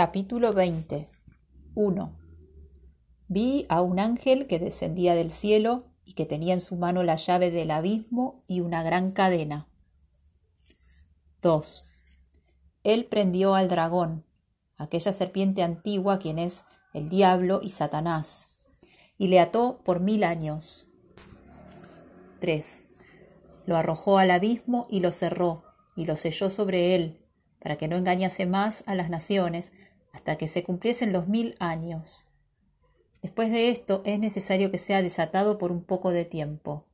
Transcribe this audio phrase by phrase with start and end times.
[0.00, 1.10] Capítulo 20
[1.74, 2.18] 1.
[3.28, 7.16] Vi a un ángel que descendía del cielo y que tenía en su mano la
[7.16, 9.68] llave del abismo y una gran cadena.
[11.42, 11.84] 2.
[12.82, 14.24] Él prendió al dragón,
[14.78, 16.64] aquella serpiente antigua quien es
[16.94, 18.48] el diablo y Satanás,
[19.18, 20.88] y le ató por mil años.
[22.40, 22.88] 3.
[23.66, 25.62] Lo arrojó al abismo y lo cerró,
[25.94, 27.22] y lo selló sobre él,
[27.60, 29.74] para que no engañase más a las naciones
[30.12, 32.26] hasta que se cumpliesen los mil años.
[33.22, 36.84] Después de esto es necesario que sea desatado por un poco de tiempo.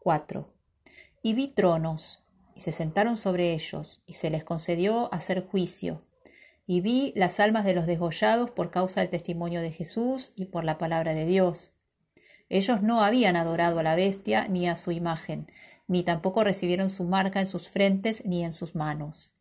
[0.00, 0.46] 4.
[1.22, 2.18] Y vi tronos,
[2.54, 6.00] y se sentaron sobre ellos, y se les concedió hacer juicio.
[6.66, 10.64] Y vi las almas de los desgollados por causa del testimonio de Jesús y por
[10.64, 11.72] la palabra de Dios.
[12.50, 15.50] Ellos no habían adorado a la bestia ni a su imagen,
[15.86, 19.34] ni tampoco recibieron su marca en sus frentes ni en sus manos.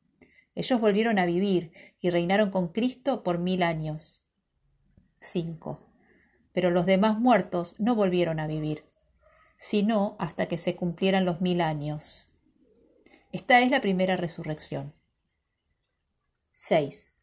[0.58, 4.26] Ellos volvieron a vivir y reinaron con Cristo por mil años.
[5.20, 5.88] 5.
[6.52, 8.84] Pero los demás muertos no volvieron a vivir,
[9.56, 12.32] sino hasta que se cumplieran los mil años.
[13.32, 14.96] Esta es la primera resurrección.
[16.54, 17.14] 6.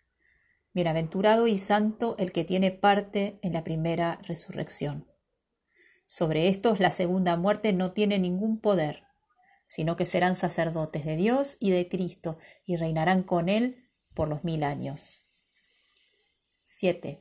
[0.72, 5.09] Bienaventurado y santo el que tiene parte en la primera resurrección.
[6.06, 9.03] Sobre estos la segunda muerte no tiene ningún poder
[9.75, 14.44] sino que serán sacerdotes de Dios y de Cristo y reinarán con Él por los
[14.44, 15.25] mil años.
[16.62, 17.19] 7.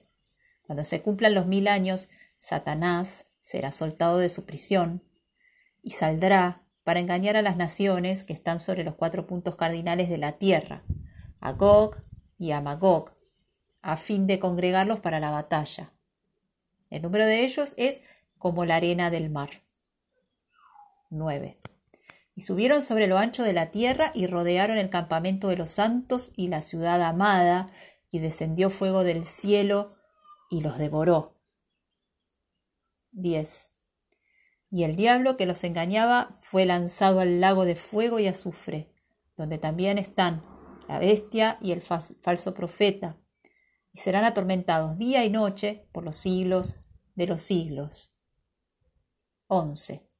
[0.62, 5.04] Cuando se cumplan los mil años, Satanás será soltado de su prisión
[5.82, 10.20] y saldrá para engañar a las naciones que están sobre los cuatro puntos cardinales de
[10.20, 10.84] la tierra,
[11.40, 11.98] a Gog
[12.38, 13.16] y a Magog,
[13.82, 15.92] a fin de congregarlos para la batalla.
[16.92, 18.04] El número de ellos es
[18.38, 19.64] como la arena del mar.
[21.10, 21.58] 9
[22.36, 26.32] y subieron sobre lo ancho de la tierra y rodearon el campamento de los santos
[26.36, 27.68] y la ciudad amada,
[28.10, 29.96] y descendió fuego del cielo
[30.50, 31.36] y los devoró.
[33.12, 33.72] 10.
[34.70, 38.92] Y el diablo que los engañaba fue lanzado al lago de fuego y azufre,
[39.36, 40.44] donde también están
[40.88, 43.18] la bestia y el falso profeta,
[43.92, 46.78] y serán atormentados día y noche por los siglos
[47.16, 48.16] de los siglos.
[49.48, 50.13] 11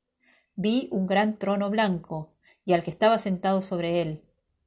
[0.56, 2.32] vi un gran trono blanco
[2.66, 4.22] y al que estaba sentado sobre él,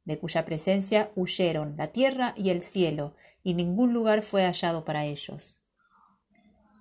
[0.05, 5.05] de cuya presencia huyeron la tierra y el cielo, y ningún lugar fue hallado para
[5.05, 5.61] ellos.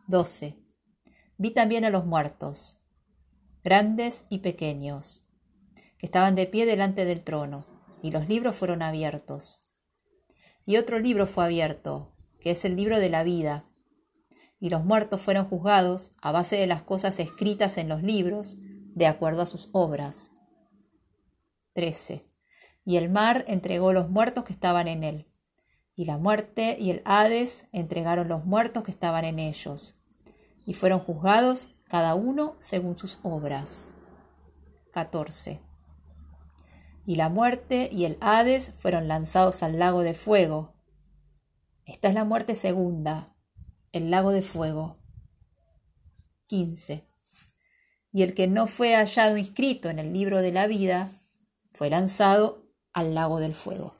[0.07, 0.57] 12.
[1.37, 2.77] Vi también a los muertos,
[3.63, 5.23] grandes y pequeños,
[5.97, 7.65] que estaban de pie delante del trono,
[8.01, 9.63] y los libros fueron abiertos.
[10.65, 13.63] Y otro libro fue abierto, que es el libro de la vida,
[14.59, 18.57] y los muertos fueron juzgados a base de las cosas escritas en los libros,
[18.95, 20.31] de acuerdo a sus obras.
[21.73, 22.25] 13.
[22.85, 25.31] Y el mar entregó los muertos que estaban en él,
[25.95, 29.95] y la muerte y el Hades entregaron los muertos que estaban en ellos,
[30.65, 33.91] y fueron juzgados cada uno según sus obras.
[34.93, 35.61] 14.
[37.05, 40.73] Y la muerte y el Hades fueron lanzados al lago de fuego.
[41.85, 43.35] Esta es la muerte segunda,
[43.91, 44.95] el lago de fuego.
[46.47, 47.05] 15
[48.15, 51.11] y el que no fue hallado inscrito en el libro de la vida
[51.73, 53.93] fue lanzado al lago del fuego.